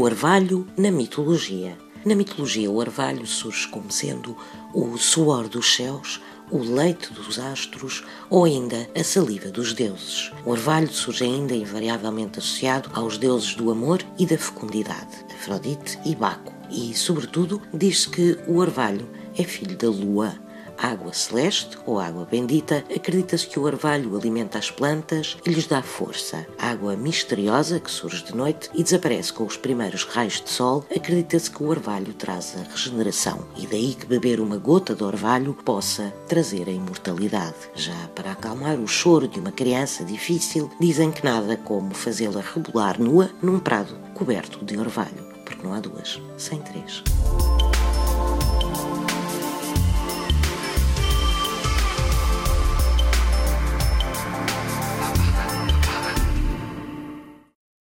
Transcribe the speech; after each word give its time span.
orvalho 0.00 0.66
na 0.76 0.90
mitologia. 0.90 1.76
Na 2.04 2.14
mitologia, 2.14 2.70
o 2.70 2.76
orvalho 2.76 3.26
surge 3.26 3.68
como 3.68 3.92
sendo 3.92 4.36
o 4.74 4.96
suor 4.96 5.48
dos 5.48 5.74
céus, 5.74 6.20
o 6.50 6.58
leite 6.58 7.12
dos 7.12 7.38
astros 7.38 8.02
ou 8.30 8.44
ainda 8.44 8.88
a 8.98 9.04
saliva 9.04 9.50
dos 9.50 9.72
deuses. 9.72 10.32
O 10.44 10.50
orvalho 10.50 10.92
surge 10.92 11.24
ainda 11.24 11.54
invariavelmente 11.54 12.38
associado 12.38 12.90
aos 12.94 13.18
deuses 13.18 13.54
do 13.54 13.70
amor 13.70 14.02
e 14.18 14.26
da 14.26 14.38
fecundidade, 14.38 15.24
Afrodite 15.34 15.98
e 16.04 16.14
Baco. 16.14 16.52
E, 16.70 16.94
sobretudo, 16.94 17.60
diz-se 17.72 18.08
que 18.08 18.38
o 18.46 18.56
orvalho 18.56 19.08
é 19.36 19.44
filho 19.44 19.76
da 19.76 19.88
lua, 19.88 20.34
água 20.76 21.12
celeste 21.12 21.78
ou 21.86 21.98
água 21.98 22.26
bendita, 22.30 22.84
acredita-se 22.94 23.46
que 23.46 23.58
o 23.58 23.64
orvalho 23.64 24.16
alimenta 24.16 24.58
as 24.58 24.70
plantas 24.70 25.36
e 25.44 25.50
lhes 25.50 25.66
dá 25.66 25.82
força. 25.82 26.46
Água 26.58 26.96
misteriosa 26.96 27.80
que 27.80 27.90
surge 27.90 28.24
de 28.24 28.34
noite 28.34 28.70
e 28.74 28.82
desaparece 28.82 29.32
com 29.32 29.44
os 29.44 29.56
primeiros 29.56 30.04
raios 30.04 30.40
de 30.40 30.50
sol, 30.50 30.84
acredita-se 30.94 31.50
que 31.50 31.62
o 31.62 31.68
orvalho 31.68 32.12
traz 32.14 32.54
a 32.56 32.70
regeneração 32.70 33.46
e 33.56 33.66
daí 33.66 33.94
que 33.94 34.06
beber 34.06 34.40
uma 34.40 34.56
gota 34.56 34.94
de 34.94 35.04
orvalho 35.04 35.54
possa 35.64 36.12
trazer 36.26 36.68
a 36.68 36.72
imortalidade. 36.72 37.54
Já 37.74 38.08
para 38.14 38.32
acalmar 38.32 38.78
o 38.78 38.86
choro 38.86 39.28
de 39.28 39.38
uma 39.38 39.52
criança 39.52 40.04
difícil, 40.04 40.70
dizem 40.80 41.10
que 41.10 41.24
nada 41.24 41.56
como 41.56 41.94
fazê-la 41.94 42.40
rebolar 42.40 43.00
nua 43.00 43.30
num 43.42 43.58
prado 43.58 43.96
coberto 44.14 44.64
de 44.64 44.78
orvalho, 44.78 45.24
porque 45.44 45.66
não 45.66 45.74
há 45.74 45.80
duas 45.80 46.20
sem 46.36 46.60
três. 46.60 47.02